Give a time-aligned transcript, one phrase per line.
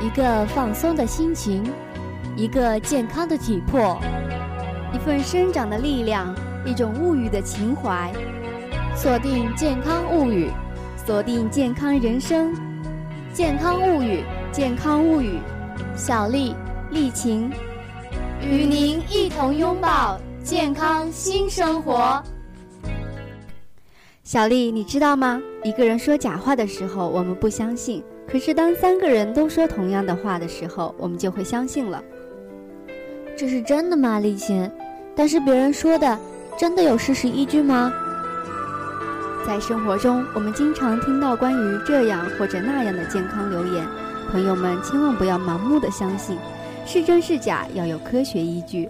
[0.00, 1.62] 一个放松的心情，
[2.34, 4.00] 一个健康的体魄，
[4.94, 6.34] 一份生长的力量，
[6.64, 8.10] 一种物语的情怀。
[8.96, 10.50] 锁定健康物语，
[11.06, 12.54] 锁定健康人生。
[13.32, 15.38] 健康物语，健康物语。
[15.94, 16.54] 小丽、
[16.90, 17.50] 丽琴，
[18.40, 22.22] 与您一同拥抱健康新生活。
[24.24, 25.40] 小丽，你知道吗？
[25.62, 32.02] 一个人说假话的时候，我们不相信；可是当三个人都说同样的话的时候，我们就会相信了。
[33.36, 34.70] 这是真的吗，丽琴？
[35.16, 36.18] 但是别人说的，
[36.56, 37.92] 真的有事实依据吗？
[39.46, 43.84] 在生活中，我们经常听到关于这样或者那样的健康留言，
[44.30, 46.36] 朋友们千万不要盲目的相信，
[46.86, 48.88] 是真是假要有科学依据。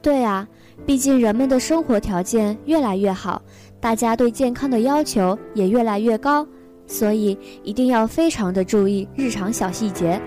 [0.00, 0.48] 对啊，
[0.84, 3.40] 毕竟人们的生活条件越来越好。
[3.78, 6.46] 大家对健康的要求也越来越高，
[6.92, 10.20] 所以一定要非常的注意日常小细节。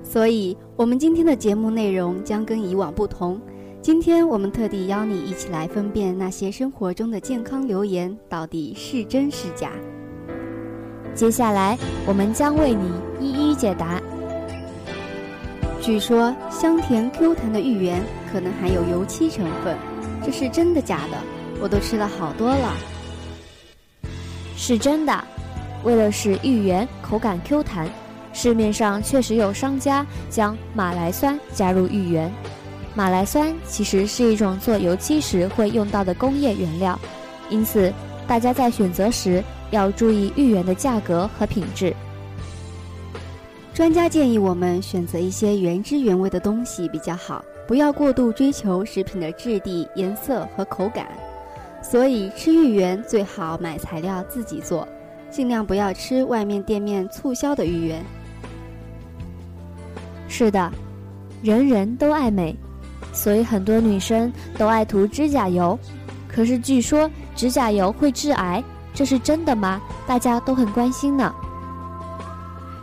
[0.00, 3.40] 所以，我们今天的节目内容将跟以往不同。
[3.80, 9.72] 今天我们特地邀你一起来分辨那些生活中的健康留言到底是真是假。
[11.14, 14.00] 接下来，我们将为你一一解答。
[15.80, 18.00] 据说香甜 Q 弹的芋圆
[18.32, 19.76] 可能含有油漆成分，
[20.24, 21.18] 这是真的假的？
[21.60, 22.72] 我都吃了好多了，
[24.62, 25.24] 是真的。
[25.82, 27.88] 为了使芋圆口感 Q 弹，
[28.32, 32.32] 市面上确实有商家将马来酸加入芋圆。
[32.94, 36.96] 马来酸其实是一种做油漆时会用到的工业原料，
[37.50, 37.92] 因此
[38.24, 41.92] 大家在选择时要注意芋圆的价格和品质。
[43.74, 51.08] 专家建议我们选择一些原汁原味的东西比较好，不要过度追求食品的质地、颜色和口感。
[51.82, 54.86] 所以吃芋圆最好买材料自己做，
[55.30, 58.02] 尽量不要吃外面店面促销的芋圆。
[60.28, 60.72] 是的，
[61.42, 62.56] 人人都爱美，
[63.12, 65.78] 所以很多女生都爱涂指甲油。
[66.26, 68.62] 可是据说指甲油会致癌，
[68.94, 69.82] 这是真的吗？
[70.06, 71.34] 大家都很关心呢。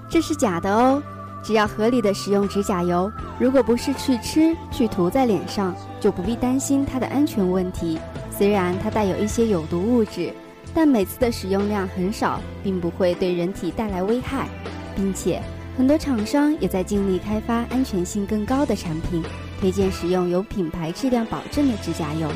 [0.07, 1.01] 这是假的哦，
[1.43, 7.97] 只要合理的使用指甲油，如果不是去吃去涂在脸上，就不必担心它的安全问题。
[8.39, 10.33] 虽然它带有一些有毒物质，
[10.73, 14.47] 但每次的使用量很少，并不会对人体带来危害，
[14.95, 15.41] 并且
[15.77, 19.21] 很多厂商也在尽力开发安全性更高的产品，
[19.59, 22.31] 推荐使用有品牌质量保证的指甲油。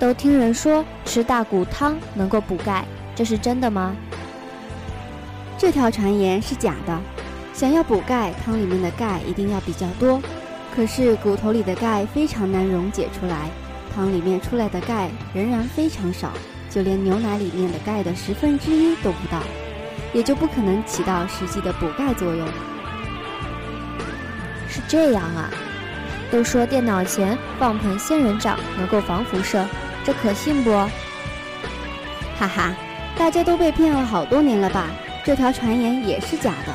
[0.00, 2.84] 都听人说吃大骨汤能够补钙，
[3.14, 3.94] 这是真的吗？
[5.56, 7.00] 这条传言是假的。
[7.54, 10.20] 想要补钙，汤里面的钙一定要比较多，
[10.74, 13.48] 可是骨头里的钙非常难溶解出来。
[13.94, 16.32] 汤里面出来的钙仍然非常少，
[16.70, 19.42] 就连牛奶里面的钙的十分之一都不到，
[20.12, 22.46] 也就不可能起到实际的补钙作用。
[24.68, 25.50] 是这样啊？
[26.30, 29.66] 都说电脑前放盆仙人掌能够防辐射，
[30.04, 30.70] 这可信不？
[32.38, 32.72] 哈哈，
[33.16, 34.86] 大家都被骗了好多年了吧？
[35.24, 36.72] 这条传言也是假的。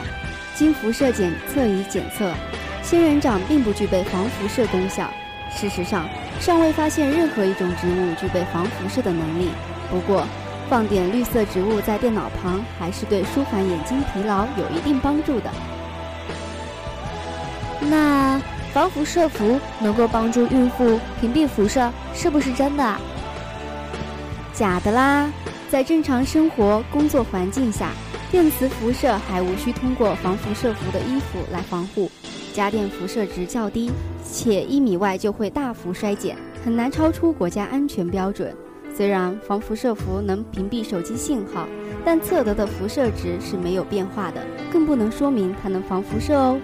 [0.54, 2.34] 经辐射检测仪检测，
[2.84, 5.10] 仙人掌并不具备防辐射功效。
[5.56, 6.08] 事实上，
[6.40, 9.50] 尚未发现任何一种植物具备防辐射的能力。
[9.90, 10.28] 不过，
[10.70, 15.50] 放点绿色植物在电脑旁，还是对舒缓眼睛疲劳有一定帮助的。
[17.80, 18.42] 那
[18.74, 22.96] 防辐射服能够帮助孕妇屏蔽辐射，是不是真的？
[24.54, 25.30] 假的啦！
[25.70, 27.92] 在正常生活工作环境下，
[28.32, 32.10] 电磁辐射还无需通过防辐射服的衣服来防护。
[32.56, 33.92] 家电辐射值较低，
[34.24, 38.56] 且一米外就会大幅衰减，很难超出国家安全标准。
[38.96, 41.68] 虽然防辐射服能屏蔽手机信号，
[42.06, 46.58] 但测得的辐射值是没有变化的，更不能说明它能防辐射哦。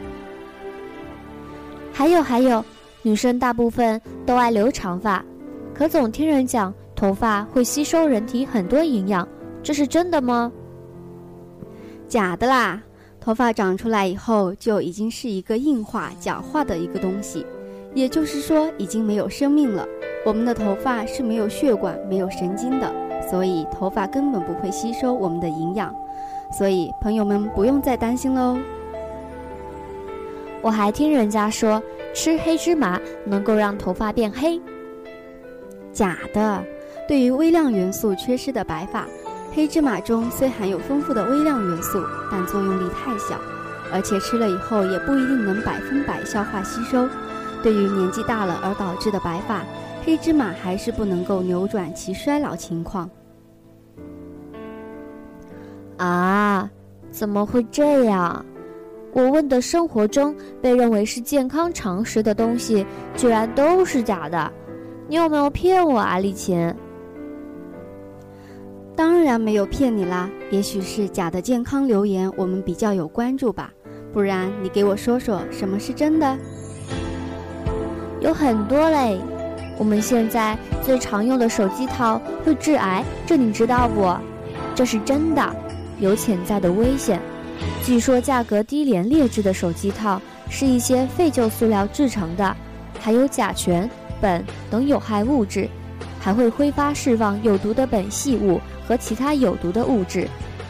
[1.91, 2.63] 还有还有，
[3.01, 5.21] 女生大部分都爱留长发，
[5.73, 9.27] 可总听人讲头发会吸收人体很多营养，
[9.61, 10.49] 这是真的吗？
[12.07, 12.81] 假的啦！
[13.21, 17.45] 头发长出来以后就已经是一个硬化、角化的一个东西，
[17.93, 19.87] 也就是说已经没有生命了。
[20.25, 22.91] 我们的头发是没有血管、没有神经的，
[23.29, 25.95] 所以头发根本不会吸收我们的营养。
[26.51, 28.57] 所以朋友们不用再担心喽。
[30.63, 31.81] 我还听人家说
[32.15, 34.59] 吃黑芝麻能够让头发变黑，
[35.93, 36.63] 假的。
[37.07, 39.05] 对于微量元素缺失的白发。
[39.53, 42.01] 黑芝麻中虽含有丰富的微量元素，
[42.31, 43.37] 但作用力太小，
[43.91, 47.07] 而且吃了以后也不一定能百分百消化吸收。
[47.61, 49.61] 对于年纪大了而导致的白发，
[50.05, 53.09] 黑芝麻还是不能够扭转其衰老情况。
[55.97, 56.69] 啊，
[57.11, 58.45] 怎么会这样？
[59.11, 62.85] 我问的生活中被认为是健康常识的东西，
[63.17, 64.49] 居然都是假的。
[65.09, 66.73] 你有没有骗我啊，丽琴？
[69.01, 70.29] 当然没有骗你啦。
[70.51, 73.71] 也许是假的健康留言，我们比较有关注吧。
[74.13, 76.37] 不然你给我说说什么是真的？
[78.19, 79.19] 有很多嘞。
[79.79, 84.15] 我们现在最常用的手机套会致癌，这你知道不？
[84.75, 85.55] 这是真的，
[85.99, 87.19] 有潜在的危险。
[87.83, 92.55] 据说价格低廉劣质的手机套是一些废旧塑料制成的，
[92.99, 93.89] 含有甲醛、
[94.21, 95.67] 苯等有害物质，
[96.21, 100.25] 还会挥发释放有毒的苯系物和其他有毒的物质。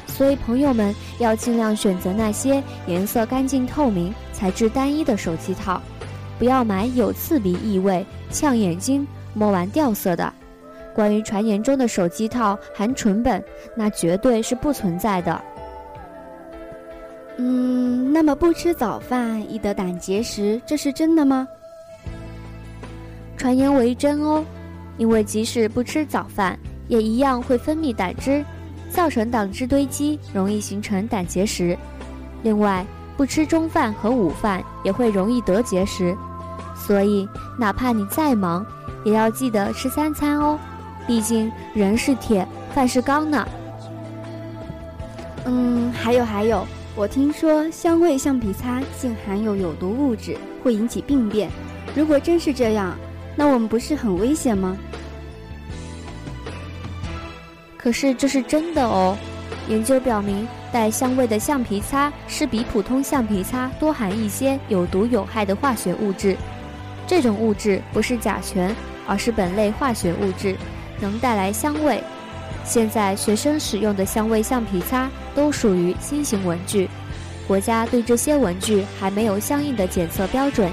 [0.08, 5.82] 所以朋友们要尽量选择那些颜色干净透明、材质单一的手机套，
[6.40, 8.06] 不要买有刺鼻异味。
[8.30, 10.34] 呛眼睛、摸完掉色的。
[10.94, 13.42] 关于传言中的手机套含纯苯，
[13.76, 15.42] 那绝对是不存在的。
[17.38, 21.48] 嗯，那么不吃早饭易得胆结石，这是真的吗？
[23.38, 24.44] 传言为真哦，
[25.02, 26.56] 因为即使不吃早饭，
[26.88, 28.46] 也一样会分泌胆汁，
[28.92, 31.76] 造成胆汁堆积，容易形成胆结石。
[32.44, 32.86] 另外，
[33.18, 36.16] 不吃中饭和午饭也会容易得结石。
[36.76, 37.28] 所以，
[37.58, 38.64] 哪怕你再忙，
[39.04, 40.60] 也要记得吃三餐哦。
[41.08, 43.48] 毕竟人是铁，饭是钢呢。
[45.46, 46.64] 嗯，还有还有，
[46.96, 51.50] 我听说香味橡皮擦竟含有有毒物质，会引起病变。
[51.96, 52.96] 如果真是这样，
[53.36, 54.78] 那我们不是很危险吗？
[57.78, 59.18] 可是这是真的哦。
[59.68, 66.36] 研究表明，带香味的橡皮擦是比普通橡皮擦多含一些有毒有害的化学物质。
[67.08, 68.76] 这种物质不是甲醛，
[69.08, 70.56] 而是苯类化学物质，
[71.00, 72.04] 能带来香味。
[72.64, 76.90] 现在学生使用的香味橡皮擦都属于新型文具，
[77.48, 80.70] 国家对这些文具还没有相应的检测标准，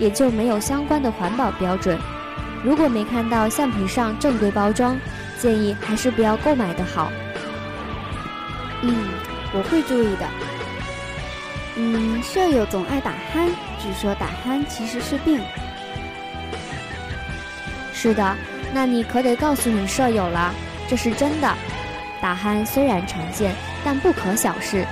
[0.00, 1.96] 也就没有相关的环保标准。
[2.64, 4.98] 如果没看到橡皮上正规包装，
[5.38, 7.12] 建议还是不要购买的好。
[8.82, 9.08] 嗯，
[9.52, 10.26] 我会注意的。
[11.76, 13.48] 嗯，舍友总爱打鼾，
[13.78, 15.40] 据说打鼾其实是病。
[17.92, 18.36] 是的，
[18.72, 20.52] 那你可得告诉你舍友了，
[20.88, 21.54] 这是真的。
[22.20, 23.54] 打鼾虽然常见，
[23.84, 24.84] 但不可小视，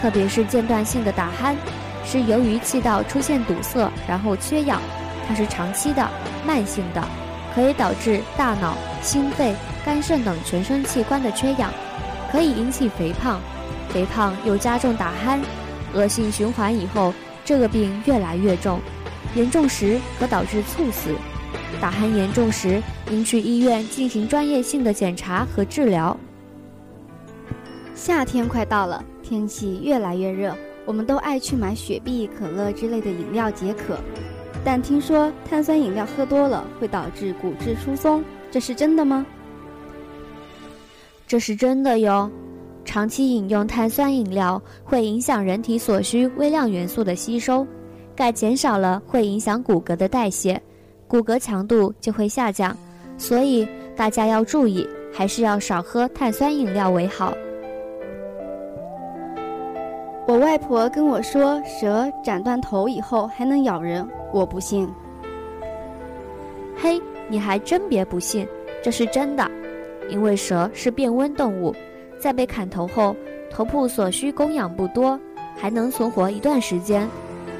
[0.00, 1.54] 特别是间断性的打鼾，
[2.04, 4.80] 是由于气道出现堵塞，然后缺氧，
[5.26, 6.08] 它是长期的、
[6.46, 7.02] 慢性的，
[7.54, 9.54] 可以导致大脑、心肺、
[9.84, 11.72] 肝肾等全身器官的缺氧，
[12.30, 13.40] 可以引起肥胖，
[13.88, 15.40] 肥胖又加重打鼾，
[15.94, 17.12] 恶性循环以后，
[17.44, 18.80] 这个病越来越重，
[19.34, 21.14] 严重时可导致猝死。
[21.80, 26.16] 打鼾严重时，应去医院进行专业性的检查和治疗。
[27.94, 33.98] 夏天快到了，天气越来越热，我们都爱去买雪碧、可乐之类的饮料解渴。
[34.64, 39.26] 但听说碳酸饮料喝多了会导致骨质疏松，这是真的吗？
[41.26, 42.30] 这是真的哟。
[42.84, 47.66] 长期饮用碳酸饮料会影响人体所需微量元素的吸收，
[48.14, 50.60] 钙减少了会影响骨骼的代谢。
[51.08, 52.76] 骨骼强度就会下降，
[53.16, 53.66] 所以
[53.96, 57.34] 大家要注意，还是要少喝碳酸饮料为好。
[60.34, 64.92] 我外婆跟我说，蛇斩断头以后还能咬人，我不信。
[66.76, 68.44] 嘿，你还真别不信，
[68.82, 69.48] 这是真的，
[70.08, 71.72] 因为蛇是变温动物，
[72.18, 73.14] 在被砍头后，
[73.48, 75.16] 头部所需供氧不多，
[75.56, 77.08] 还能存活一段时间，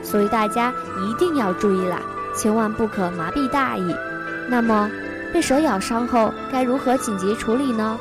[0.03, 0.75] 所以大家
[1.09, 2.03] 一定要注意啦。
[2.37, 3.95] 千万不可麻痹大意。
[4.49, 4.91] 那么，
[5.33, 7.97] 被蛇咬伤后该如何紧急处理呢？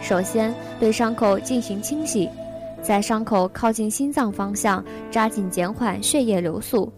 [0.00, 2.30] 首先，对伤口进行清洗，
[2.80, 6.92] 在伤口靠近心脏方向扎紧，减缓血液流速。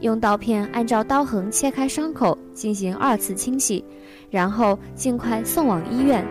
[0.00, 3.84] 用刀片按照刀痕切开伤口，进行二次清洗，
[4.30, 6.26] 然后尽快送往医院。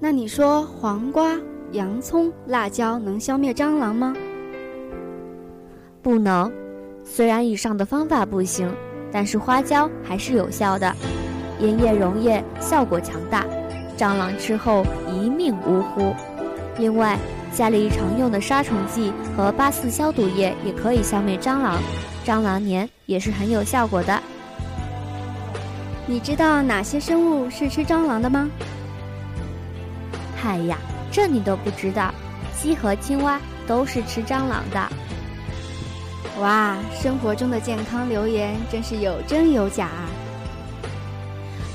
[0.00, 1.36] 那你说，黄瓜、
[1.72, 4.14] 洋葱、辣椒能消灭蟑螂吗？
[6.02, 6.50] 不能。
[7.04, 8.70] 虽然以上的方法不行，
[9.10, 10.94] 但是花椒还是有效的，
[11.58, 13.44] 盐液溶液效果强大，
[13.96, 16.14] 蟑螂吃后一命呜呼。
[16.78, 17.18] 另外，
[17.52, 21.82] 家里常用的杀虫剂和八四消毒液也可以消灭蟑螂，
[22.24, 24.22] 蟑螂粘也是很有效果的。
[26.06, 28.48] 你知道哪些生物是吃蟑螂的吗？
[30.36, 30.78] 嗨呀，
[31.10, 32.14] 这你都不知道？
[32.56, 34.88] 鸡和青蛙都是吃蟑螂的。
[36.40, 40.06] 哇，生活中的健康留言真是有真有假啊！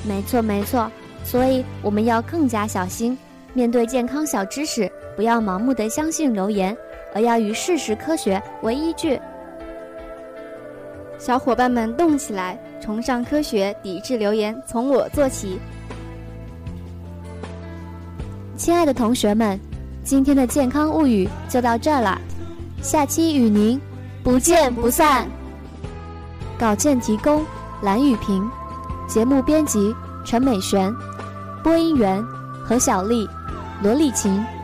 [0.08, 0.90] 没错没错，
[1.26, 3.18] 所以我们要更加小心，
[3.54, 6.76] 面对健康小知识，不要盲目的相信流言，
[7.14, 9.20] 而要以事实科学为依据。
[11.20, 15.60] 小伙伴们动起来，崇尚科学，抵制流言，从我做起。
[18.58, 19.60] 亲爱的同学们，
[20.04, 22.20] 今天的健康物语就到这儿了，
[22.82, 23.80] 下期与您
[24.24, 25.28] 不见不散。
[26.58, 27.46] 稿件提供
[27.82, 28.50] 蓝雨萍，
[29.08, 29.94] 节目编辑
[30.26, 30.94] 陈美璇，
[31.64, 32.24] 播音员
[32.66, 33.28] 何小丽。
[33.84, 34.63] 罗丽琴。